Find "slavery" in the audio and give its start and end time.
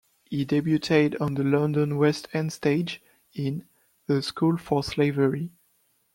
4.83-5.51